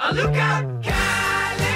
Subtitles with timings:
[0.00, 1.66] Oh, look out, California.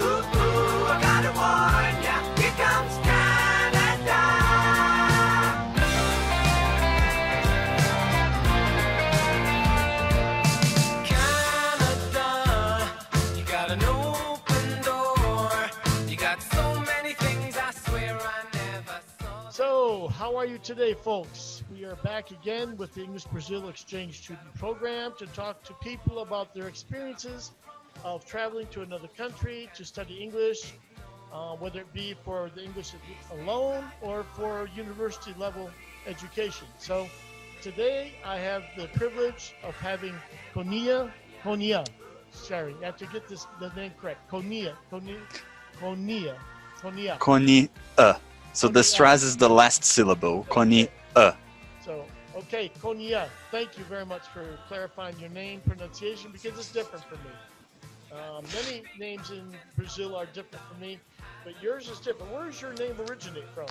[0.00, 2.14] Ooh, ooh, I gotta warn ya.
[2.36, 4.20] Here comes Canada.
[11.10, 12.28] Canada,
[13.36, 15.50] you got an open door.
[16.06, 19.50] You got so many things I swear I never saw.
[19.50, 21.49] So, how are you today, folks?
[21.70, 26.18] We are back again with the English Brazil Exchange Student Program to talk to people
[26.18, 27.52] about their experiences
[28.02, 30.74] of traveling to another country to study English,
[31.32, 32.92] uh, whether it be for the English
[33.38, 35.70] alone or for university level
[36.08, 36.66] education.
[36.78, 37.08] So,
[37.62, 40.14] today I have the privilege of having
[40.52, 41.12] Konia,
[41.44, 41.86] Konia,
[42.32, 44.28] sorry, I have to get this the name correct.
[44.28, 45.20] Konia, Konia,
[45.80, 46.34] Konia,
[46.80, 47.18] Konia.
[47.20, 48.14] Koni uh.
[48.52, 50.44] So the stress is the last syllable.
[50.48, 50.90] Koni uh.
[51.90, 52.04] So,
[52.36, 57.16] okay, Konya, thank you very much for clarifying your name pronunciation because it's different for
[57.16, 57.32] me.
[58.12, 61.00] Um, many names in Brazil are different for me,
[61.44, 62.32] but yours is different.
[62.32, 63.66] Where does your name originate from?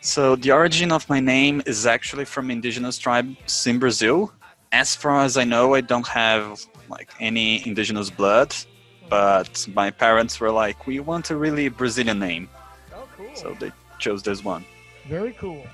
[0.00, 4.32] So the origin of my name is actually from indigenous tribes in Brazil.
[4.72, 8.52] As far as I know, I don't have like any indigenous blood,
[9.08, 12.48] but my parents were like, "We want a really Brazilian name,"
[12.92, 13.34] Oh, cool.
[13.34, 14.64] so they chose this one.
[15.06, 15.64] Very cool.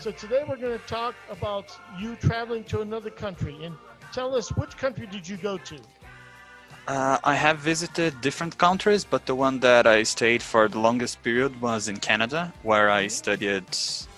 [0.00, 3.74] So today we're going to talk about you traveling to another country and
[4.12, 5.80] tell us which country did you go to?
[6.86, 11.20] Uh, I have visited different countries, but the one that I stayed for the longest
[11.24, 13.64] period was in Canada, where I studied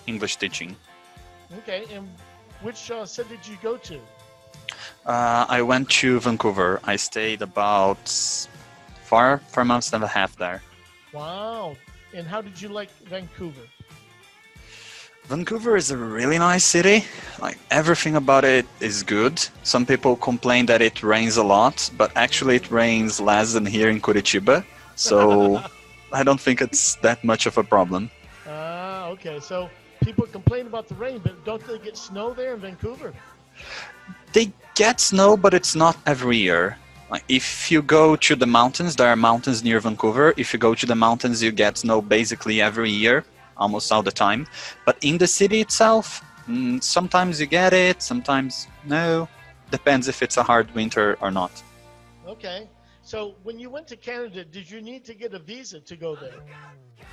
[0.05, 0.75] English teaching.
[1.57, 2.07] Okay, and
[2.61, 3.99] which uh, city did you go to?
[5.05, 6.79] Uh, I went to Vancouver.
[6.83, 8.07] I stayed about
[9.03, 10.61] four, four months and a half there.
[11.11, 11.75] Wow.
[12.13, 13.67] And how did you like Vancouver?
[15.25, 17.05] Vancouver is a really nice city.
[17.39, 19.39] Like everything about it is good.
[19.63, 23.89] Some people complain that it rains a lot, but actually it rains less than here
[23.89, 24.65] in Curitiba.
[24.95, 25.61] So
[26.13, 28.09] I don't think it's that much of a problem.
[28.47, 29.39] Ah, okay.
[29.39, 29.69] So
[30.03, 33.13] people complain about the rain, but don't they get snow there in Vancouver?
[34.33, 36.77] They get snow, but it's not every year.
[37.09, 40.33] Like if you go to the mountains, there are mountains near Vancouver.
[40.37, 43.25] If you go to the mountains, you get snow basically every year,
[43.61, 44.41] almost all the time.
[44.85, 46.05] But in the city itself,
[46.47, 49.27] mm, sometimes you get it, sometimes no.
[49.77, 51.53] Depends if it's a hard winter or not.
[52.27, 52.67] Okay.
[53.03, 56.15] So when you went to Canada, did you need to get a visa to go
[56.15, 56.39] there?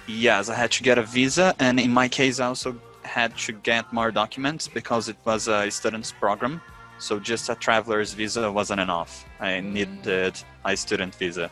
[0.06, 2.70] Yes, I had to get a visa, and in my case, I also
[3.04, 6.60] had to get more documents because it was a student's program.
[6.98, 9.24] So just a traveler's visa wasn't enough.
[9.40, 11.50] I needed a student visa.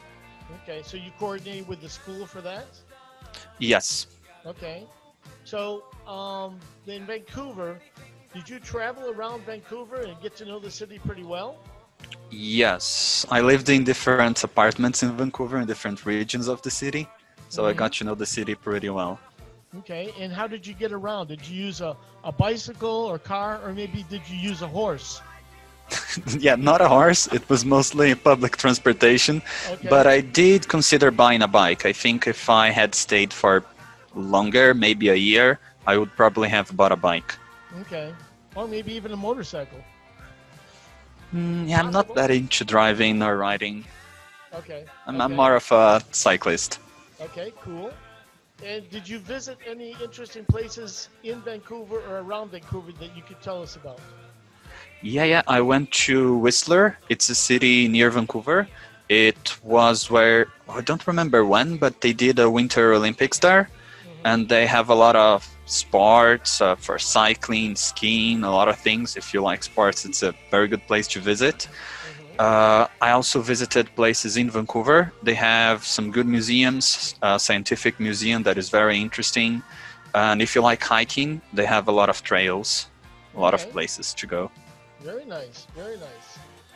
[0.62, 0.82] Okay.
[0.84, 2.66] So you coordinated with the school for that?
[3.58, 4.06] Yes.
[4.46, 4.86] Okay.
[5.44, 7.80] So um, in Vancouver,
[8.34, 11.56] did you travel around Vancouver and get to know the city pretty well?
[12.30, 17.08] Yes, I lived in different apartments in Vancouver in different regions of the city,
[17.48, 17.76] so I Mhm.
[17.82, 19.18] got to know the city pretty well.
[19.78, 20.12] Okay.
[20.18, 21.28] And how did you get around?
[21.28, 25.20] Did you use a, a bicycle or car, or maybe did you use a horse?
[26.38, 29.40] yeah, not a horse, it was mostly public transportation,
[29.70, 29.88] Okay.
[29.88, 31.86] but I did consider buying a bike.
[31.86, 33.64] I think if I had stayed for
[34.16, 37.36] longer, maybe a year, I would probably have bought a bike.
[37.82, 38.12] Okay.
[38.56, 39.78] Or maybe even a motorcycle.
[41.34, 43.84] Mm, yeah, I'm not that into driving or riding.
[44.54, 44.84] Okay.
[45.06, 46.80] I'm, I'm more of a cyclist.
[47.20, 47.92] Okay, cool.
[48.64, 53.40] And did you visit any interesting places in Vancouver or around Vancouver that you could
[53.42, 54.00] tell us about?
[55.02, 55.42] Yeah, yeah.
[55.46, 56.98] I went to Whistler.
[57.10, 58.66] It's a city near Vancouver.
[59.08, 63.68] It was where I don't remember when, but they did a Winter Olympics there,
[64.26, 69.16] and they have a lot of sports uh, for cycling, skiing, a lot of things.
[69.16, 71.68] If you like sports, it's a very good place to visit.
[72.38, 75.12] Uh, I also visited places in Vancouver.
[75.22, 79.62] They have some good museums, a scientific museum that is very interesting.
[80.12, 82.88] And if you like hiking, they have a lot of trails,
[83.36, 83.62] a lot Okay.
[83.62, 84.50] of places to go.
[85.00, 86.28] Very nice, very nice.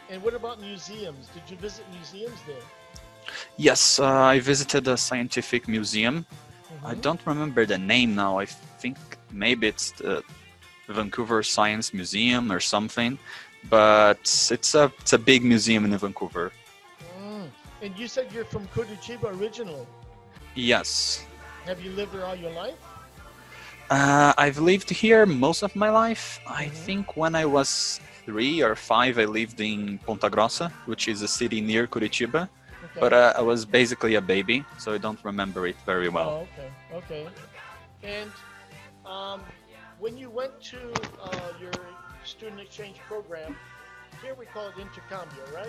[0.09, 1.27] And what about museums?
[1.35, 2.67] Did you visit museums there?
[3.57, 6.27] Yes, uh, I visited a scientific museum.
[6.85, 7.01] I Mhm.
[7.03, 8.39] don't remember the name now.
[8.39, 8.47] I
[8.81, 8.97] think
[9.31, 10.23] maybe it's the
[10.89, 13.19] Vancouver Science Museum or something.
[13.69, 14.21] But
[14.51, 16.51] it's a it's a big museum in Vancouver.
[17.21, 17.51] Mm.
[17.83, 19.87] And you said you're from Curitiba originally.
[20.55, 21.25] Yes,
[21.67, 22.81] Have you lived there all your life?
[23.91, 26.41] uh, I've lived here most of my life.
[26.47, 26.73] I Mhm.
[26.87, 31.29] think when I was three or five, I lived in Ponta Grossa, which is a
[31.29, 32.49] city near Curitiba.
[32.93, 33.01] Okay.
[33.01, 36.31] But uh, I was basically a baby, so I don't remember it very well.
[36.31, 37.29] Oh, okay, okay.
[38.03, 38.31] And
[39.07, 39.41] um,
[40.01, 40.79] when you went to
[41.23, 41.73] uh, your
[42.25, 43.55] student exchange program,
[44.23, 45.69] here we call it intercambio, right?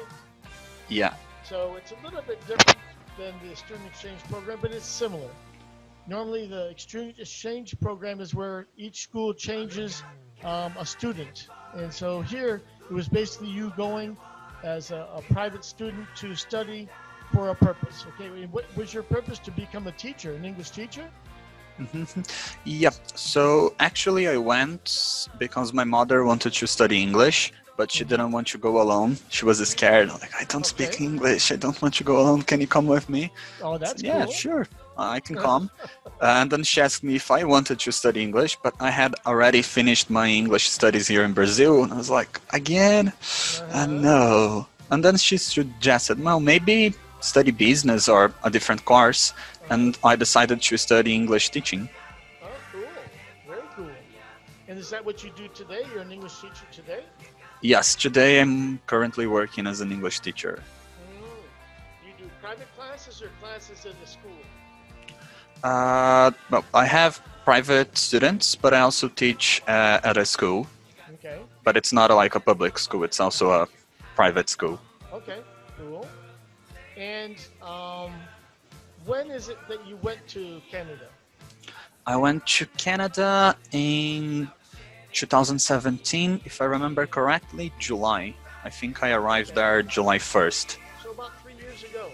[0.90, 1.14] Yeah.
[1.44, 2.78] So it's a little bit different
[3.18, 5.30] than the student exchange program, but it's similar.
[6.08, 10.02] Normally, the exchange exchange program is where each school changes
[10.44, 14.18] um, a student, and so here it was basically you going
[14.64, 16.90] as a, a private student to study
[17.34, 18.06] for a purpose.
[18.10, 21.10] Okay, what was your purpose to become a teacher, an English teacher?
[21.80, 22.28] Mhm.
[22.66, 22.96] Yep.
[23.16, 28.48] So actually, I went because my mother wanted to study English, but she didn't want
[28.48, 29.18] to go alone.
[29.30, 30.10] She was scared.
[30.10, 31.52] Like, I don't speak English.
[31.52, 32.42] I don't want to go alone.
[32.44, 33.32] Can you come with me?
[33.64, 34.34] Oh, that's yeah, cool.
[34.34, 34.68] sure.
[34.98, 35.72] I can come.
[36.22, 39.62] and then she asked me if I wanted to study English, but I had already
[39.64, 43.08] finished my English studies here in Brazil, and I was like, again?
[43.08, 43.80] Uh-huh.
[43.80, 44.68] Uh, no.
[44.92, 49.34] And then she suggested, well, maybe study business or a different course.
[49.70, 51.90] And I decided to study English teaching.
[52.44, 52.82] Oh, cool.
[53.48, 53.90] Very cool.
[54.68, 55.84] And is that what you do today?
[55.94, 57.04] You're an English teacher today?
[57.62, 60.62] Yes, today I'm currently working as an English teacher.
[60.62, 62.08] Mm.
[62.08, 64.42] You do private classes or classes in the school?
[65.64, 70.68] Uh, well, I have private students, but I also teach uh, at a school.
[71.14, 71.40] Okay.
[71.64, 73.68] But it's not like a public school; it's also a
[74.16, 74.80] private school.
[75.14, 75.40] Okay.
[75.78, 76.08] Cool.
[77.02, 78.12] And um,
[79.08, 81.08] when is it that you went to Canada?
[82.06, 84.48] I went to Canada in
[85.12, 88.36] 2017, if I remember correctly, July.
[88.64, 90.78] I think I arrived there July 1st.
[91.02, 92.12] So about three years ago.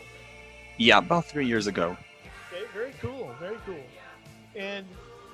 [0.77, 1.97] Yeah, about three years ago.
[2.53, 2.63] Okay.
[2.73, 3.35] Very cool.
[3.41, 3.83] Very cool.
[4.55, 4.85] And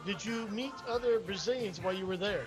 [0.04, 2.46] did you meet other Brazilians while you were there?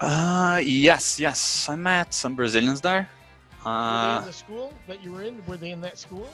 [0.00, 3.10] Uh, yes, yes, I met some Brazilians there.
[3.64, 5.42] Uh, in the school that you were in?
[5.46, 6.28] Were they in that school?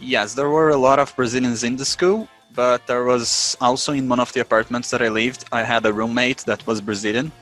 [0.00, 4.08] Yes, there were a lot of Brazilians in the school, but there was also in
[4.08, 7.32] one of the apartments that I lived, I had a roommate that was Brazilian.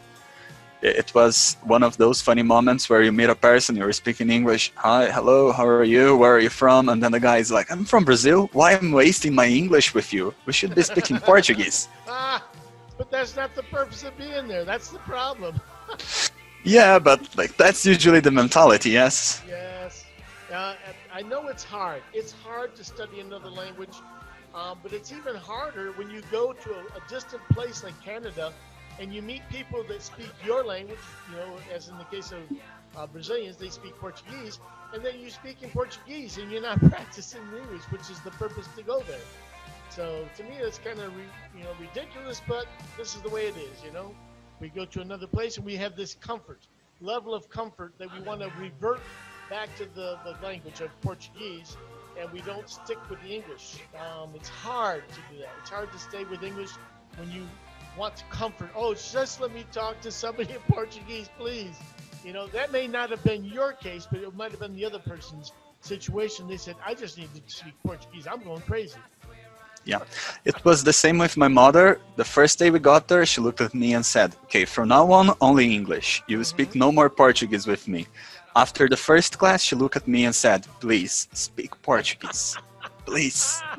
[0.82, 4.73] It was one of those funny moments where you meet a person, you're speaking English,
[4.76, 6.88] hi, hello, how are you, where are you from?
[6.88, 9.94] And then the guy is like, I'm from Brazil, why am I wasting my English
[9.94, 10.34] with you?
[10.44, 11.88] We should be speaking Portuguese.
[12.06, 12.46] Ah,
[12.96, 14.64] but that's not the purpose of being there.
[14.64, 15.61] That's the problem.
[16.62, 19.42] Yeah, but like that's usually the mentality, yes.
[19.46, 20.06] Yes.
[20.52, 20.74] Uh,
[21.12, 22.04] I know it's hard.
[22.12, 24.02] It's hard to study another language,
[24.54, 28.54] um, but it's even harder when you go to a, a distant place like Canada
[28.98, 32.42] and you meet people that speak your language, you know, as in the case of
[32.96, 34.58] uh, Brazilians, they speak Portuguese,
[34.92, 38.68] and then you speak in Portuguese and you're not practicing English, which is the purpose
[38.76, 39.26] to go there.
[39.88, 41.12] So to me, it's kind of
[41.56, 42.66] you know ridiculous, but
[42.96, 43.82] this is the way it is.
[43.84, 44.14] You know,
[44.60, 46.60] we go to another place and we have this comfort,
[47.00, 49.00] level of comfort that we want to revert
[49.50, 51.76] back to the, the language of Portuguese,
[52.18, 53.78] and we don't stick with the English.
[53.94, 55.50] Um, it's hard to do that.
[55.60, 56.70] It's hard to stay with English
[57.16, 57.46] when you
[57.96, 58.70] want to comfort.
[58.74, 61.76] Oh, just let me talk to somebody in Portuguese, please.
[62.24, 64.84] You know, that may not have been your case, but it might have been the
[64.84, 66.48] other person's situation.
[66.48, 68.26] They said, I just need to speak Portuguese.
[68.26, 68.98] I'm going crazy.
[69.86, 70.00] Yeah,
[70.44, 72.00] it was the same with my mother.
[72.16, 75.12] The first day we got there, she looked at me and said, Okay, from now
[75.12, 76.24] on, only English.
[76.26, 78.08] You speak no more Portuguese with me.
[78.56, 82.56] After the first class, she looked at me and said, Please speak Portuguese.
[83.06, 83.62] Please.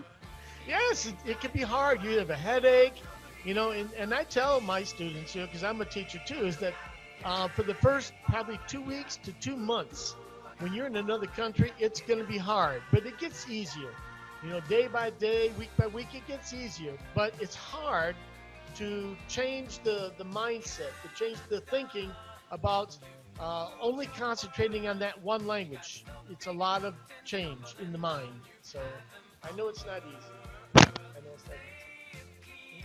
[0.68, 2.04] Yes, it, it can be hard.
[2.04, 2.96] You have a headache,
[3.46, 6.46] you know, and, and I tell my students, you know, because I'm a teacher too,
[6.46, 6.74] is that
[7.24, 10.18] uh, for the first probably two weeks to two months,
[10.60, 13.92] when you're in another country, it's going to be hard, but it gets easier.
[14.42, 18.18] You know, day by day, week by week, it gets easier, but it's hard
[18.76, 22.16] to change the, the mindset, to change the thinking
[22.52, 22.98] about
[23.40, 26.06] uh, only concentrating on that one language.
[26.30, 28.42] It's a lot of change in the mind.
[28.62, 29.04] So
[29.44, 30.36] I know it's not easy.
[31.16, 31.88] I know it's not easy.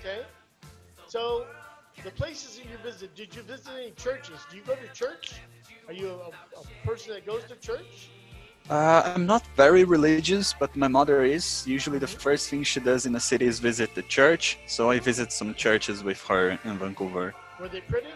[0.01, 0.27] Okay?
[1.07, 1.47] So,
[2.03, 4.47] the places that you visit, did you visit any churches?
[4.47, 5.45] Do you go to church?
[5.87, 6.31] Are you a,
[6.61, 8.13] a person that goes to church?
[8.73, 11.67] Uh, I'm not very religious, but my mother is.
[11.67, 14.57] Usually, the first thing she does in a city is visit the church.
[14.67, 17.35] So I visit some churches with her in Vancouver.
[17.61, 18.09] Were they pretty?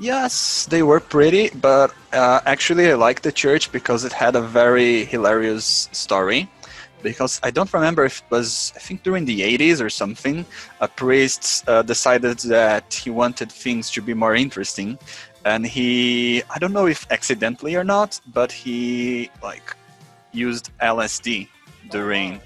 [0.00, 4.42] Yes, they were pretty, but uh, actually, I liked the church because it had a
[4.42, 6.48] very hilarious story.
[7.02, 10.44] Because I don't remember if it was, I think during the 80s or something,
[10.80, 14.98] a priest uh, decided that he wanted things to be more interesting.
[15.44, 19.74] And he, I don't know if accidentally or not, but he like
[20.32, 21.48] used LSD
[21.90, 22.42] during, Oh, wow.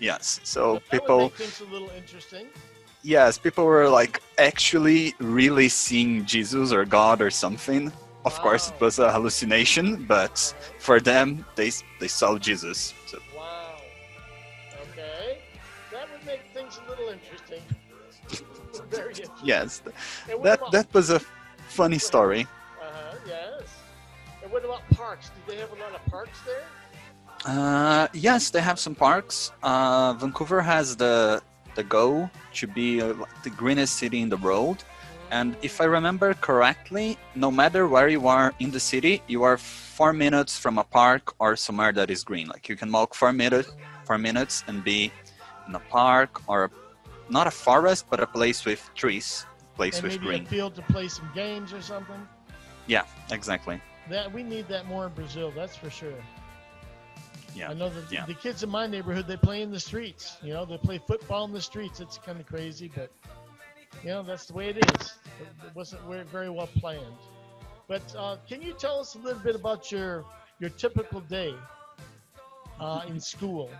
[0.00, 0.40] yes.
[0.44, 2.46] So That people things a little interesting.
[3.02, 7.92] yes, people were like actually really seeing Jesus or God or something.
[8.24, 10.38] Of course, it was a hallucination, but
[10.78, 12.94] for them, they they saw Jesus.
[13.06, 13.18] So,
[16.80, 17.62] would make things a little interesting.
[18.90, 19.36] Very interesting.
[19.44, 19.82] yes,
[20.42, 21.20] that about- that was a
[21.68, 22.46] funny story.
[22.80, 23.62] Uh-huh, yes.
[24.42, 25.30] And what about parks?
[25.30, 26.64] Do they have a lot of parks there?
[27.44, 29.50] Uh, yes, they have some parks.
[29.62, 31.42] Uh, Vancouver has the
[31.74, 33.14] the goal to be uh,
[33.44, 34.84] the greenest city in the world.
[35.30, 39.56] And if I remember correctly, no matter where you are in the city, you are
[39.56, 42.48] four minutes from a park or somewhere that is green.
[42.48, 43.70] Like you can walk four minutes,
[44.04, 45.10] four minutes, and be
[45.66, 46.70] in a park or
[47.28, 50.42] not a forest, but a place with trees, place and with maybe green.
[50.42, 52.28] a field to play some games or something.
[52.86, 53.80] Yeah, exactly.
[54.08, 55.52] That we need that more in Brazil.
[55.54, 56.14] That's for sure.
[57.54, 58.24] Yeah, I know that yeah.
[58.26, 60.38] the kids in my neighborhood they play in the streets.
[60.42, 62.00] You know, they play football in the streets.
[62.00, 63.10] It's kind of crazy, but
[64.02, 65.18] you know that's the way it is.
[65.40, 67.16] It, it wasn't very, very well planned.
[67.88, 70.24] But uh, can you tell us a little bit about your
[70.60, 71.54] your typical day
[72.80, 73.70] uh, in school?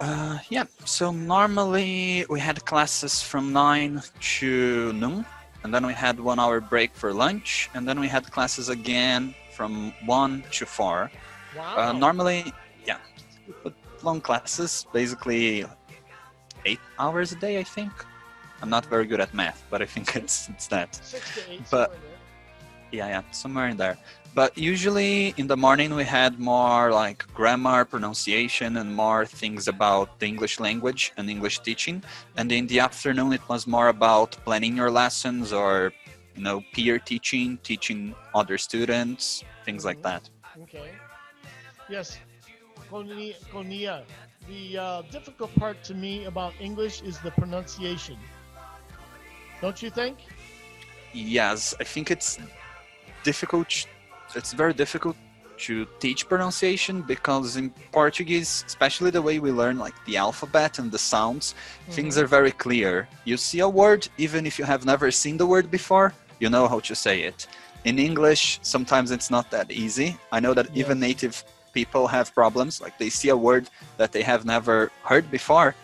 [0.00, 0.64] Uh, yeah.
[0.84, 4.02] So normally we had classes from nine
[4.38, 5.26] to noon,
[5.62, 9.34] and then we had one hour break for lunch, and then we had classes again
[9.52, 11.10] from one to four.
[11.56, 11.76] Wow.
[11.76, 12.52] Uh, normally,
[12.86, 12.98] yeah,
[13.62, 15.66] but long classes, basically
[16.64, 17.92] eight hours a day, I think.
[18.62, 20.94] I'm not very good at math, but I think it's it's that.
[20.94, 21.62] Six to eight.
[21.70, 21.94] but-.
[22.92, 23.96] Yeah, yeah, somewhere in there.
[24.34, 30.18] But usually in the morning we had more like grammar, pronunciation, and more things about
[30.20, 32.02] the English language and English teaching.
[32.36, 35.92] And in the afternoon it was more about planning your lessons or,
[36.36, 40.30] you know, peer teaching, teaching other students, things like that.
[40.62, 40.90] Okay.
[41.88, 42.18] Yes.
[42.90, 44.04] Konia, Konia.
[44.48, 48.16] The uh, difficult part to me about English is the pronunciation.
[49.60, 50.18] Don't you think?
[51.12, 52.38] Yes, I think it's
[53.22, 53.86] difficult.
[54.34, 55.16] It's very difficult
[55.66, 60.90] to teach pronunciation because in Portuguese, especially the way we learn like the alphabet and
[60.90, 61.54] the sounds,
[61.90, 62.22] things Mhm.
[62.22, 63.08] are very clear.
[63.24, 66.66] You see a word, even if you have never seen the word before, you know
[66.66, 67.46] how to say it.
[67.84, 70.16] In English, sometimes it's not that easy.
[70.32, 72.80] I know that even native people have problems.
[72.80, 75.74] Like they see a word that they have never heard before,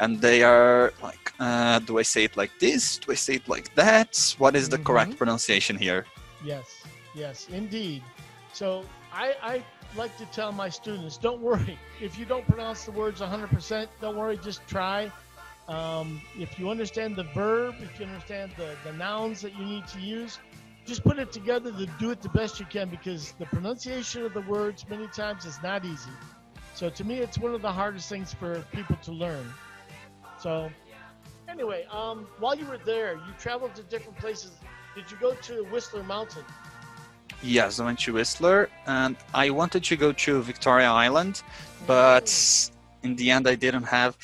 [0.00, 2.98] and they are like, uh, "Do I say it like this?
[2.98, 4.34] Do I say it like that?
[4.38, 5.18] What is the correct Mhm.
[5.18, 6.06] pronunciation here?"
[6.44, 6.66] Yes.
[7.18, 8.02] Yes, indeed.
[8.52, 9.62] So I, I
[9.96, 11.78] like to tell my students, don't worry.
[12.00, 14.38] If you don't pronounce the words 100%, don't worry.
[14.38, 15.10] Just try.
[15.68, 19.86] Um, if you understand the verb, if you understand the, the nouns that you need
[19.88, 20.38] to use,
[20.86, 24.32] just put it together to do it the best you can because the pronunciation of
[24.32, 26.10] the words many times is not easy.
[26.74, 29.52] So to me, it's one of the hardest things for people to learn.
[30.40, 30.70] So
[31.48, 34.52] anyway, um, while you were there, you traveled to different places.
[34.94, 36.44] Did you go to Whistler Mountain?
[37.42, 41.42] Yes, I went to Whistler, and I wanted to go to Victoria Island,
[41.86, 42.70] but mm.
[43.04, 44.16] in the end, I didn't have.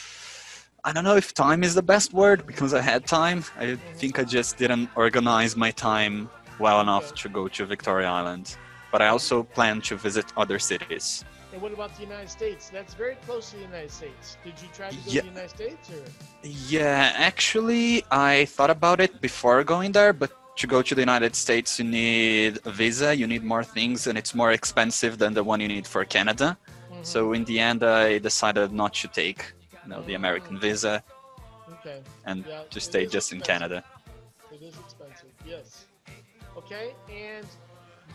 [0.85, 3.45] I don't know if time is the best word because I had time.
[3.59, 6.29] I think I just didn't organize my time
[6.59, 8.57] well enough to go to Victoria Island.
[8.93, 11.25] But I also plan to visit other cities.
[11.53, 12.69] And what about the United States?
[12.69, 14.37] That's very close to the United States.
[14.45, 15.21] Did you try to go Yeah.
[15.21, 16.03] to the United States or?
[16.43, 21.35] Yeah, actually, I thought about it before going there, but to go to the United
[21.35, 25.43] States, you need a visa, you need more things, and it's more expensive than the
[25.43, 26.57] one you need for Canada.
[26.91, 27.05] Mhm.
[27.05, 31.03] So in the end, I decided not to take, you know, the American visa
[31.75, 33.41] okay, and Yeah, to stay just in.
[33.41, 33.85] Canada.
[34.53, 35.31] it is expensive.
[35.45, 35.87] Yes.
[36.57, 37.47] Okay, and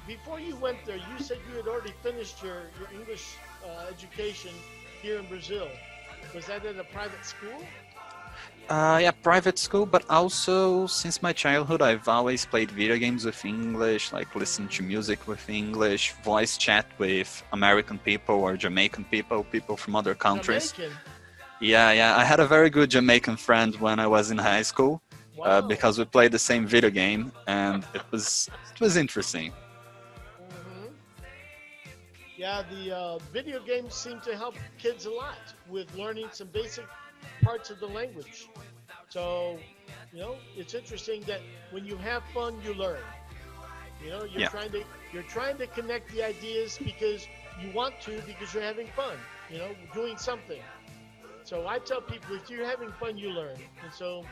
[0.07, 3.25] before you went there, you said you had already finished your your English
[3.65, 4.53] uh, education
[5.01, 5.67] here in Brazil.
[6.33, 7.59] Was that at a private school?
[8.69, 13.43] Uh, yeah, private school, but also since my childhood, I've always played video games with
[13.43, 19.43] English, like listen to music with English, voice chat with American people or Jamaican people,
[19.43, 20.71] people from other countries.
[20.71, 20.97] Jamaican.
[21.59, 25.01] Yeah, yeah, I had a very good Jamaican friend when I was in high school.
[25.35, 25.45] Wow.
[25.45, 29.53] uh, because we played the same video game and it was it was interesting
[30.41, 30.91] Mhm.
[32.35, 35.37] Yeah, the uh, video games seem to help kids a lot
[35.69, 36.85] with learning some basic
[37.41, 38.49] parts of the language.
[39.09, 39.63] So,
[40.11, 43.05] you know, it's interesting that when you have fun, you learn.
[43.99, 44.49] You know, you're Yeah.
[44.49, 48.89] trying to you're trying to connect the ideas because you want to because you're having
[48.89, 49.25] fun.
[49.49, 50.63] You know, doing something.
[51.43, 53.59] So I tell people if you're having fun, you learn.
[53.81, 54.27] And so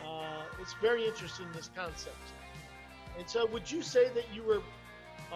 [0.00, 2.34] uh, it's very interesting this concept.
[3.16, 4.62] And so, would you say that you were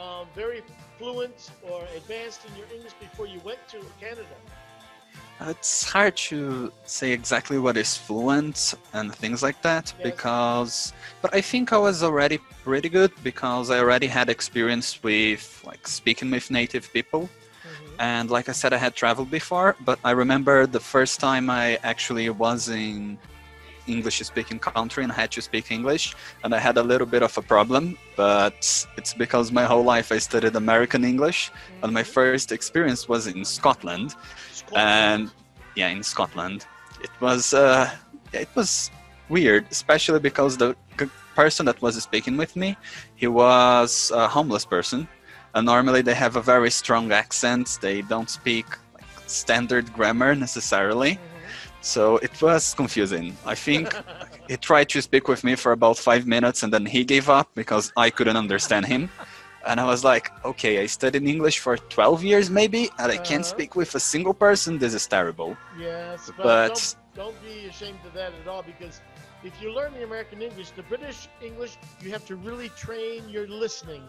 [0.00, 0.62] um, very
[0.98, 4.38] fluent or advanced in your English before you went to Canada?
[5.42, 10.10] It's hard to say exactly what is fluent and things like that Yes.
[10.10, 10.92] because
[11.22, 15.86] but i think i was already pretty good because i already had experience with like
[15.86, 18.00] speaking with native people mm-hmm.
[18.00, 21.78] and like i said i had traveled before but i remember the first time i
[21.82, 23.16] actually was in
[23.88, 26.14] English speaking country and I had to speak English.
[26.44, 30.12] And I had a little bit of a problem, but it's because my whole life
[30.12, 31.50] I studied American English.
[31.82, 34.14] And my first experience was in Scotland.
[34.76, 35.30] And
[35.74, 36.66] yeah, in Scotland.
[37.02, 37.90] It was, uh,
[38.32, 38.90] it was
[39.28, 40.76] weird, especially because the
[41.34, 42.76] person that was speaking with me,
[43.14, 45.08] he was a homeless person.
[45.54, 47.78] And normally they have a very strong accent.
[47.80, 51.18] They don't speak like, standard grammar necessarily.
[51.80, 53.36] So it was confusing.
[53.46, 53.94] I think
[54.48, 57.48] he tried to speak with me for about five minutes and then he gave up
[57.54, 59.10] because I couldn't understand him.
[59.66, 63.44] And I was like, okay, I studied English for 12 years maybe, and I can't
[63.44, 63.54] Uh-huh.
[63.56, 64.78] speak with a single person.
[64.78, 65.56] This is terrible.
[65.78, 69.00] Yes, but, But- don't, don't be ashamed of that at all because
[69.44, 73.46] if you learn the American English, the British English, you have to really train your
[73.46, 74.02] listening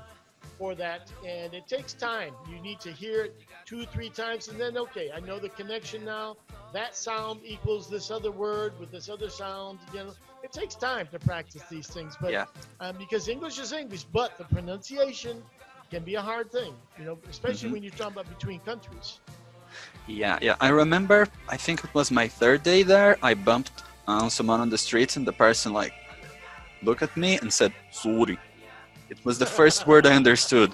[0.58, 2.34] for that, and it takes time.
[2.50, 3.34] You need to hear it
[3.66, 6.38] two, three times, and then okay, I know the connection now.
[6.72, 9.80] That sound equals this other word with this other sound.
[9.94, 12.46] You know, it takes time to practice these things, but Yeah.
[12.80, 15.44] um, because English is English, but the pronunciation
[15.90, 16.76] can be a hard thing.
[17.00, 17.74] You know, especially Mhm.
[17.74, 19.20] when you're talking about between countries.
[20.08, 20.56] Yeah, yeah.
[20.62, 23.18] I remember, I think it was my third day there.
[23.24, 25.94] I bumped on someone on the street, and the person, like,
[26.84, 28.38] looked at me and said, sorry.
[29.10, 30.74] It was the first word I understood.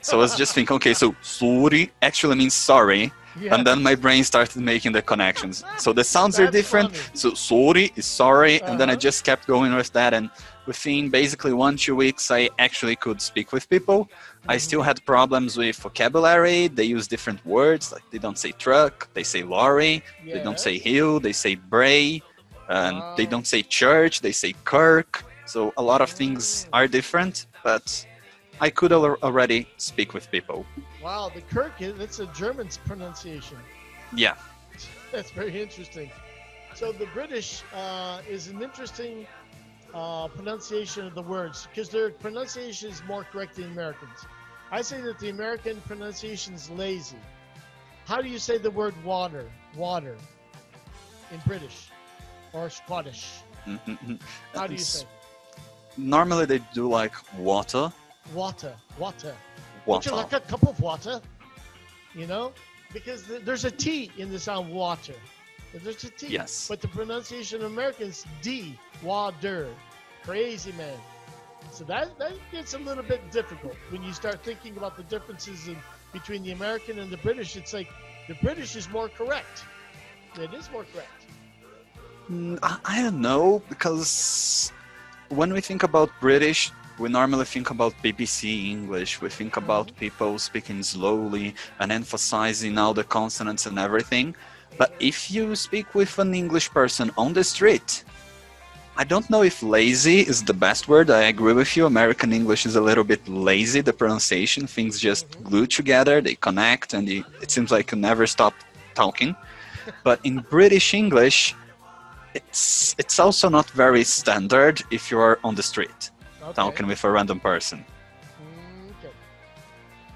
[0.00, 3.12] So I was just thinking, okay, so sorry actually means sorry.
[3.40, 3.54] Yeah.
[3.54, 5.64] And then my brain started making the connections.
[5.78, 6.90] So the sounds are different.
[6.94, 7.10] funny.
[7.22, 8.62] So sorry is sorry.
[8.62, 9.00] And then I Uh-huh.
[9.08, 10.12] just kept going with that.
[10.14, 10.30] And
[10.66, 14.08] within basically one, two weeks, I actually could speak with people.
[14.48, 16.68] I still had problems with vocabulary.
[16.68, 17.92] They use different words.
[17.92, 20.02] Like they don't say truck, they say lorry.
[20.32, 22.22] They don't say hill, they say brae.
[22.68, 25.24] And they don't say church, they say kirk.
[25.46, 26.68] So a lot of things Mm.
[26.76, 27.34] are different.
[27.62, 27.84] But
[28.60, 30.64] I could al- already speak with people.
[31.02, 33.58] Wow, the Kirk, that's a German pronunciation.
[34.14, 34.34] Yeah.
[35.12, 36.10] That's very interesting.
[36.74, 39.26] So the British uh, is an interesting
[39.94, 44.26] uh, pronunciation of the words because their pronunciation is more correct than Americans.
[44.72, 47.16] I say that the American pronunciation is lazy.
[48.06, 49.48] How do you say the word water?
[49.76, 50.16] Water
[51.30, 51.90] in British
[52.52, 53.28] or Scottish?
[53.66, 54.20] Mhm.
[54.54, 55.06] How do you say?
[55.96, 57.92] Normally they do like water,
[58.32, 59.34] Water, water.
[59.86, 61.20] Would you like a cup of water?
[62.14, 62.52] You know,
[62.92, 65.14] because th- there's a T in the sound water.
[65.74, 66.28] There's a T.
[66.28, 66.68] Yes.
[66.68, 69.68] But the pronunciation of Americans D water.
[70.22, 70.96] Crazy man.
[71.72, 75.68] So that that gets a little bit difficult when you start thinking about the differences
[75.68, 75.76] in,
[76.12, 77.56] between the American and the British.
[77.56, 77.88] It's like
[78.28, 79.64] the British is more correct.
[80.36, 81.26] It is more correct.
[82.30, 84.72] Mm, I, I don't know because
[85.28, 89.20] when we think about British, we normally think about BBC English.
[89.20, 94.34] We think about people speaking slowly and emphasizing all the consonants and everything.
[94.78, 98.04] But if you speak with an English person on the street,
[98.96, 101.10] I don't know if lazy is the best word.
[101.10, 101.86] I agree with you.
[101.86, 104.68] American English is a little bit lazy, the pronunciation.
[104.68, 108.54] Things just glue together, they connect, and you, it seems like you never stop
[108.94, 109.34] talking.
[110.04, 111.56] But in British English,
[112.34, 116.10] it's it's also not very standard if you are on the street
[116.44, 116.52] Okay.
[116.52, 117.84] talking with a random person.
[118.98, 119.12] Okay.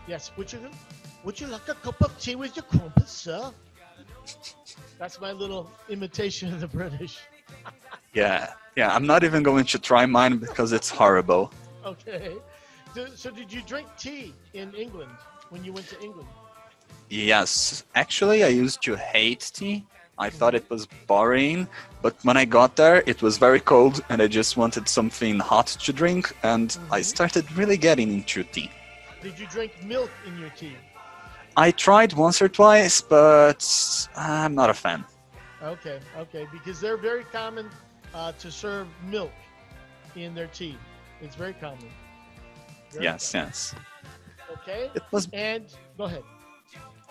[0.06, 0.30] Yes.
[0.36, 0.60] Would you
[1.24, 3.50] would you like a cup of tea with your crumpets, sir?
[4.98, 7.18] That's my little imitation of the British.
[8.14, 8.94] Yeah, yeah.
[8.94, 11.52] I'm not even going to try mine because it's horrible.
[11.84, 12.32] Okay.
[13.14, 15.12] So did you drink tea in England
[15.50, 16.28] when you went to England?
[17.10, 19.86] Yes, actually, I used to hate tea.
[20.18, 21.68] I thought it was boring,
[22.02, 25.68] but when I got there, it was very cold, and I just wanted something hot
[25.84, 27.04] to drink, and I Mhm.
[27.04, 28.70] started really getting into tea.
[29.22, 30.76] Did you drink milk in your tea?
[31.56, 33.60] I tried once or twice, but
[34.16, 35.04] I'm not a fan.
[35.62, 37.70] Okay, okay, because they're very common
[38.14, 39.32] uh, to serve milk
[40.16, 40.76] in their tea.
[41.20, 41.90] It's very common.
[42.92, 43.48] Very Yes, common.
[43.48, 43.74] yes.
[44.62, 45.64] Okay, It was and
[45.98, 46.22] go ahead.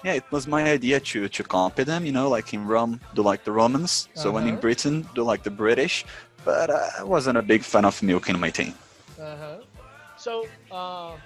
[0.04, 2.06] Yeah, it was my idea to to copy them.
[2.06, 4.08] You know, like in Rome, do like the Romans.
[4.14, 4.58] So when in Uh-huh.
[4.58, 6.06] Britain, do like the British.
[6.44, 8.74] But uh, I wasn't a big fan of milk in my team.
[9.20, 9.58] Uh huh.
[10.16, 11.18] So, uh,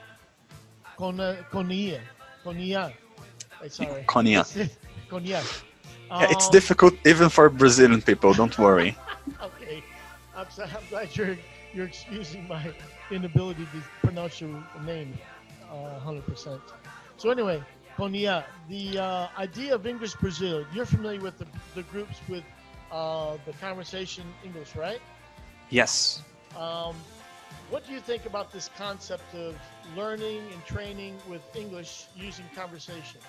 [0.97, 1.17] con
[1.51, 2.01] conia,
[2.43, 2.93] conia.
[3.61, 4.05] I'm sorry.
[4.07, 4.45] Conia.
[5.09, 5.47] Conia.
[6.19, 8.33] Yeah, it's Um, difficult even for Brazilian people.
[8.33, 8.97] Don't worry.
[9.41, 9.83] Okay,
[10.33, 11.37] I'm, so, I'm glad you're
[11.73, 12.73] you're excusing my
[13.09, 15.19] inability to pronounce your name,
[15.69, 16.61] uh, 100%.
[17.17, 17.63] So anyway,
[17.95, 20.65] Conia, the uh, idea of English Brazil.
[20.73, 22.43] You're familiar with the, the groups with
[22.91, 25.01] uh, the conversation English, right?
[25.69, 26.21] Yes.
[26.57, 26.95] Um,
[27.69, 29.55] what do you think about this concept of
[29.95, 33.21] learning and training with English using conversation?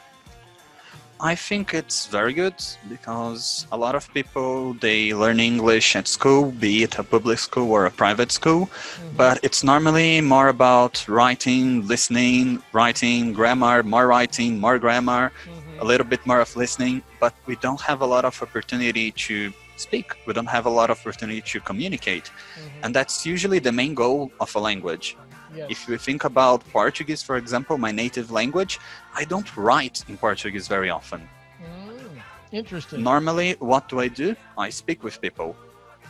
[1.20, 2.54] I think it's very good
[2.88, 7.70] because a lot of people they learn English at school, be it a public school
[7.70, 9.16] or a private school, Mhm.
[9.16, 15.80] but it's normally more about writing, listening, writing, grammar, more writing, more grammar, Mhm.
[15.80, 19.52] a little bit more of listening, but we don't have a lot of opportunity to
[19.76, 20.06] speak.
[20.26, 22.24] We don't have a lot of opportunity to communicate.
[22.24, 22.84] Mhm.
[22.84, 25.16] And that's usually the main goal of a language.
[25.54, 25.70] Yes.
[25.70, 28.78] If you think about Portuguese, for example, my native language,
[29.14, 31.28] I don't write in Portuguese very often.
[31.62, 33.02] Mm, interesting.
[33.02, 34.34] Normally, what do I do?
[34.56, 35.56] I speak with people.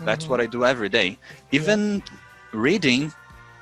[0.01, 0.29] That's Mhm.
[0.31, 1.19] what I do every day.
[1.51, 2.03] Even
[2.53, 3.13] reading,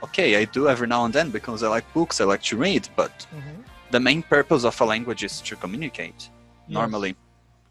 [0.02, 2.88] okay, I do every now and then because I like books, I like to read,
[2.96, 3.64] but Mhm.
[3.90, 6.30] the main purpose of a language is to communicate, Yes.
[6.68, 7.16] normally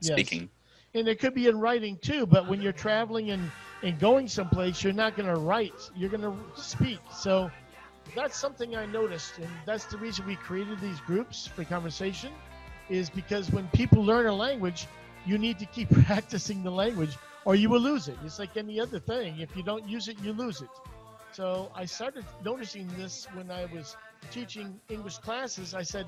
[0.02, 0.14] Yes.
[0.14, 0.50] speaking.
[0.96, 3.52] and it could be in writing too but when you're traveling and
[3.84, 7.52] and going someplace you're not going to write you're going to speak so
[8.16, 12.32] that's something i noticed and that's the reason we created these groups for conversation
[12.90, 14.88] is because when people learn a language
[15.26, 18.80] you need to keep practicing the language or you will lose it it's like any
[18.80, 20.70] other thing if you don't use it you lose it
[21.32, 23.96] so i started noticing this when i was
[24.32, 26.06] teaching english classes i said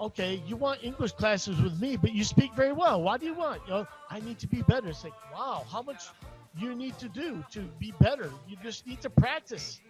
[0.00, 3.00] okay, you want English classes with me, but you speak very well.
[3.00, 3.62] Why do you want?
[3.66, 4.88] You know, I need to be better.
[4.88, 6.02] It's like, wow, how much
[6.58, 8.30] you need to do to be better.
[8.48, 9.80] You just need to practice.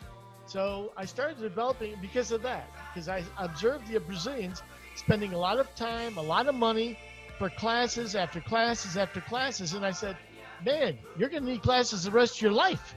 [0.46, 4.62] So I started developing because of that, because I observed the Brazilians
[4.94, 6.98] spending a lot of time, a lot of money
[7.38, 9.72] for classes after classes after classes.
[9.72, 10.16] And I said,
[10.64, 12.94] man, you're going to need classes the rest of your life.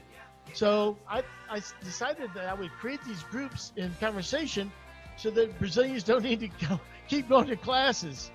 [0.52, 4.70] So I, I decided that I would create these groups in conversation
[5.16, 8.30] so that Brazilians don't need to go, keep going to classes.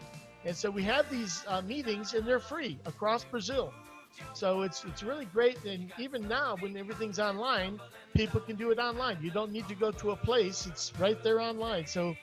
[0.46, 3.74] And so we have these uh, meetings, and they're free across Brazil.
[4.34, 5.64] So it's it's really great.
[5.66, 7.80] And even now, when everything's online,
[8.16, 9.18] people can do it online.
[9.22, 11.86] You don't need to go to a place; it's right there online.
[11.86, 12.16] So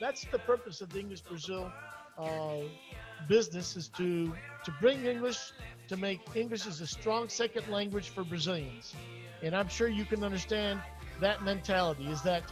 [0.00, 1.72] that's the purpose of the English Brazil
[2.18, 2.60] uh,
[3.28, 5.52] business is to to bring English
[5.88, 8.96] to make English as a strong second language for Brazilians.
[9.42, 10.82] And I'm sure you can understand
[11.20, 12.08] that mentality.
[12.10, 12.44] Is that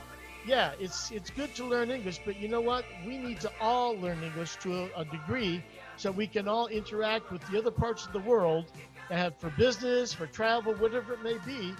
[0.44, 2.85] yeah, it's it's good to learn English, but you know what?
[3.07, 5.62] We need to all learn English to a, a degree
[5.99, 8.67] so we can all interact with the other parts of the world
[9.11, 11.75] and have for business, for travel, whatever it may be.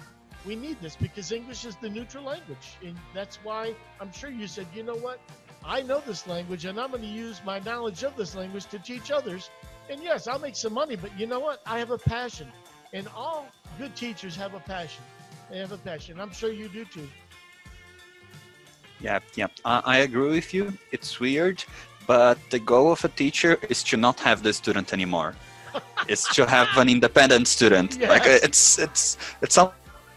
[0.45, 2.77] We need this because English is the neutral language.
[2.85, 5.19] And that's why I'm sure you said, you know what?
[5.63, 8.79] I know this language and I'm going to use my knowledge of this language to
[8.79, 9.49] teach others.
[9.89, 11.61] And yes, I'll make some money, but you know what?
[11.65, 12.47] I have a passion.
[12.93, 15.03] And all good teachers have a passion.
[15.49, 16.19] They have a passion.
[16.19, 17.07] I'm sure you do too.
[18.99, 20.77] Yeah, yeah, I, I agree with you.
[20.91, 21.63] It's weird,
[22.09, 25.35] but the goal of a teacher is to not have the student anymore.
[26.07, 27.89] it's to have an independent student.
[28.01, 29.03] Like it's it's
[29.43, 29.57] it's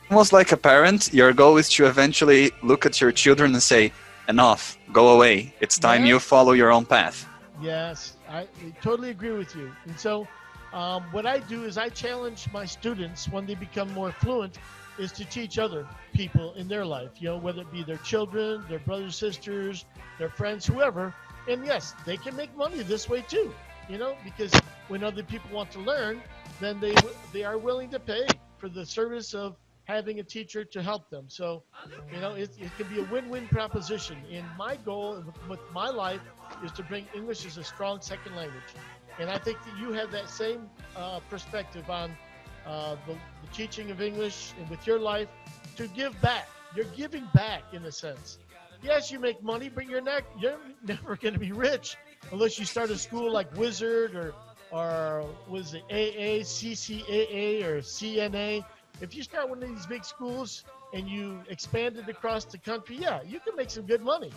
[0.08, 1.12] almost like a parent.
[1.12, 3.92] Your goal is to eventually look at your children and say,
[4.34, 4.62] "Enough,
[4.98, 5.34] go away.
[5.64, 7.16] It's time you follow your own path."
[7.60, 8.40] Yes, I
[8.86, 9.68] totally agree with you.
[9.86, 10.26] And so,
[10.72, 14.54] um, what I do is I challenge my students when they become more fluent,
[14.98, 17.12] is to teach other people in their life.
[17.20, 19.84] You know, whether it be their children, their brothers, sisters,
[20.18, 21.12] their friends, whoever.
[21.46, 23.58] And yes, they can make money this way too.
[23.88, 26.22] You know, because when other people want to learn,
[26.58, 26.98] then they
[27.32, 31.28] they are willing to pay for the service of having a teacher to help them.
[31.28, 31.66] So,
[32.10, 34.24] you know, it, it can be a win-win proposition.
[34.26, 36.22] And my goal with, my life
[36.60, 38.76] is to bring English as a strong second language.
[39.18, 42.18] And I think that you have that same uh, perspective on
[42.64, 45.30] uh, the, the teaching of English and with your life
[45.76, 46.50] to give back.
[46.70, 48.38] You're giving back in a sense.
[48.82, 50.02] Yes, you make money, but you're
[50.40, 51.96] you're never going to be rich
[52.32, 54.34] unless you start a school like Wizard or
[54.72, 58.64] or was it AA, CCAA or CNA.
[59.00, 62.96] If you start one of these big schools and you expand it across the country,
[62.96, 64.32] yeah, you can make some good money.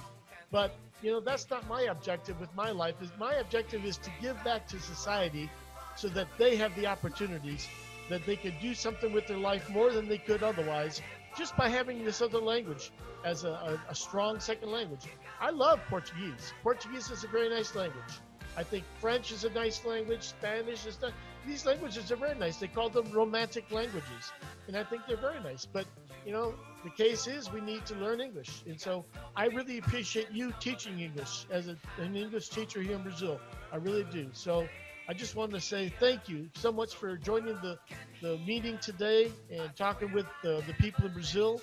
[0.51, 2.95] But you know that's not my objective with my life.
[3.01, 5.49] Is my objective is to give back to society
[5.95, 7.67] so that they have the opportunities
[8.09, 11.01] that they could do something with their life more than they could otherwise
[11.37, 12.91] just by having this other language
[13.25, 15.01] as a, a, a strong second language.
[15.41, 16.53] I love Portuguese.
[16.63, 18.13] Portuguese is a very nice language.
[18.57, 20.21] I think French is a nice language.
[20.21, 21.11] Spanish is not.
[21.45, 22.57] These languages are very nice.
[22.57, 24.31] They call them romantic languages,
[24.67, 25.65] and I think they're very nice.
[25.65, 25.85] But
[26.25, 30.31] you know, the case is we need to learn English, and so I really appreciate
[30.31, 33.41] you teaching English as a, an English teacher here in Brazil.
[33.73, 34.29] I really do.
[34.31, 34.67] So
[35.07, 37.77] I just wanted to say thank you so much for joining the,
[38.21, 41.61] the meeting today and talking with the, the people in Brazil.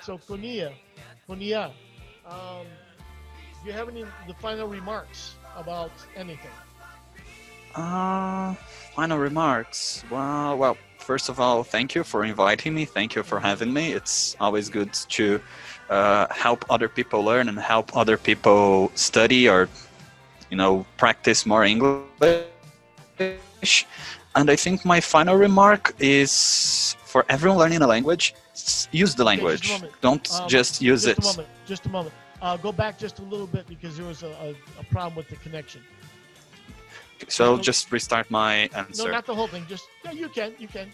[0.00, 0.72] So Konia,
[1.28, 1.72] Konia,
[2.26, 2.66] um,
[3.60, 6.50] do you have any the final remarks about anything?
[7.74, 8.54] Uh,
[8.94, 10.04] final remarks.
[10.10, 12.84] Well, well, first of all, thank you for inviting me.
[12.84, 13.92] Thank you for having me.
[13.92, 15.40] It's always good to
[15.90, 19.68] uh, help other people learn and help other people study or
[20.50, 22.44] you know, practice more English.
[24.34, 28.34] And I think my final remark is for everyone learning a language,
[28.92, 29.92] use the Okay, just language.
[30.00, 31.24] Don't Um, just use just it.
[31.24, 31.48] a moment.
[31.66, 32.14] Just a moment.
[32.40, 34.48] Uh, go back just a little bit because there was a, a,
[34.82, 35.82] a problem with the connection.
[37.28, 39.04] So I'll just restart my answer.
[39.04, 39.64] No, not the whole thing.
[39.68, 40.54] Just yeah, you can.
[40.58, 40.88] You can.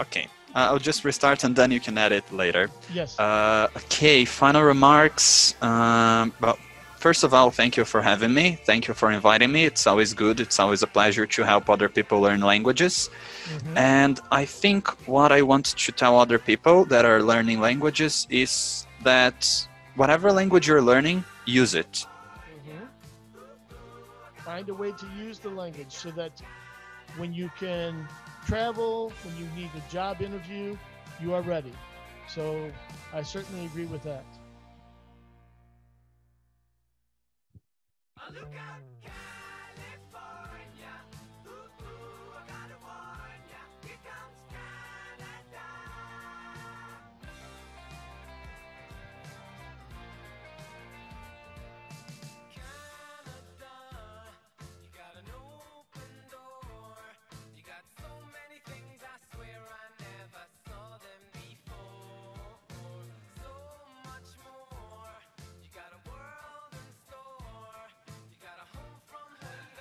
[0.00, 2.70] Okay, uh, I'll just restart and then you can edit later.
[2.94, 3.18] Yes.
[3.18, 5.54] Uh, okay, final remarks.
[5.62, 6.58] Um, well,
[6.96, 8.58] first of all, thank you for having me.
[8.64, 9.64] Thank you for inviting me.
[9.64, 10.40] It's always good.
[10.40, 13.10] It's always a pleasure to help other people learn languages.
[13.44, 13.76] Mhm.
[13.76, 18.86] And I think what I want to tell other people that are learning languages is
[19.02, 22.06] that whatever language you're learning, use it.
[22.64, 22.88] Mhm.
[24.44, 26.32] Find a way to use the language so that
[27.16, 28.06] when you can
[28.46, 30.76] travel, when you need a job interview,
[31.20, 31.72] you are ready.
[32.28, 32.70] So
[33.12, 34.24] I certainly agree with that.
[38.32, 38.50] Look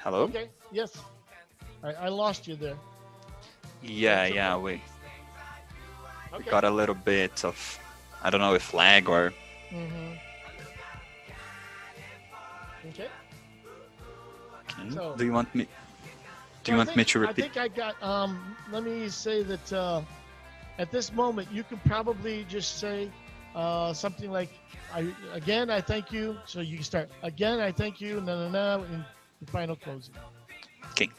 [0.05, 0.25] Hello?
[0.25, 0.49] Okay.
[0.71, 0.93] Yes.
[1.83, 2.77] I, I lost you there.
[3.81, 4.73] Yeah, yeah, we,
[6.31, 6.51] we Okay.
[6.51, 7.57] got a little bit of,
[8.21, 9.33] I don't know if lag or.
[9.71, 10.13] hmm
[12.89, 13.09] Okay.
[14.69, 14.89] Okay.
[14.93, 15.67] So- Do you want me?
[16.63, 17.31] Do you I want me to repeat?
[17.45, 18.01] I think I got.
[18.03, 20.01] Um, let me say that uh,
[20.77, 23.09] at this moment, you can probably just say
[23.55, 24.49] uh, something like,
[24.93, 28.49] "I again, I thank you." So you can start again, I thank you, no, no,
[28.49, 29.03] no, the
[29.43, 30.15] final closing.
[30.91, 31.09] Okay.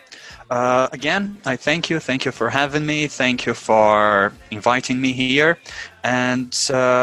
[0.51, 1.99] Uh, again, I thank you.
[2.01, 3.07] Thank you for having me.
[3.09, 5.51] Thank you for inviting me here.
[5.95, 7.01] And uh,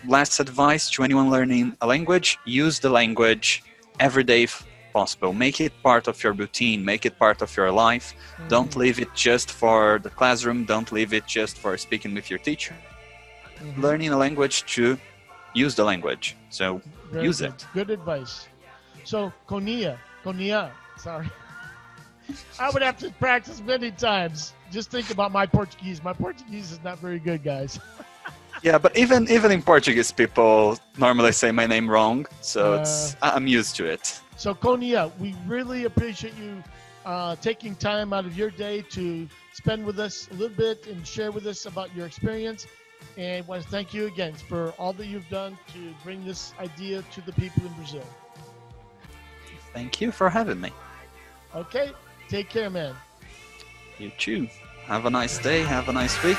[0.00, 3.62] last advice to anyone learning a language use the language
[3.98, 5.32] every day if possible.
[5.32, 8.14] Make it part of your routine, make it part of your life.
[8.48, 12.30] Don't Mhm, leave it just for the classroom, don't leave it just for speaking with
[12.30, 12.76] your teacher.
[13.60, 13.88] mhm.
[13.88, 14.98] Learning a language to
[15.54, 16.36] use the language.
[16.50, 17.54] So, Very use good.
[17.54, 17.66] it.
[17.72, 18.48] Good advice.
[19.04, 21.30] So Konia, Konia, sorry.
[22.60, 24.52] I would have to practice many times.
[24.70, 26.02] Just think about my Portuguese.
[26.02, 27.80] My Portuguese is not very good, guys.
[28.62, 32.26] yeah, but even even in Portuguese, people normally say my name wrong.
[32.42, 34.20] So it's I- I'm used to it.
[34.36, 36.62] So Konia, we really appreciate you
[37.06, 41.06] uh, taking time out of your day to spend with us a little bit and
[41.06, 42.66] share with us about your experience.
[43.16, 47.02] And want to thank you again for all that you've done to bring this idea
[47.14, 48.04] to the people in Brazil.
[49.78, 50.72] Thank you for having me.
[51.54, 51.92] Okay,
[52.28, 52.96] take care, man.
[54.00, 54.48] You too.
[54.86, 55.60] Have a nice day.
[55.60, 56.36] Have a nice week.